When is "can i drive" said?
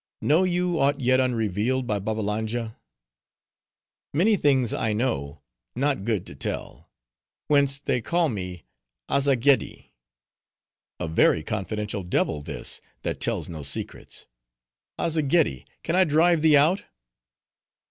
15.83-16.41